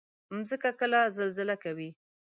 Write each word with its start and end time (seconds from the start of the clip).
مځکه 0.35 0.69
کله 0.79 0.99
زلزله 1.17 1.55
کوي. 1.63 1.89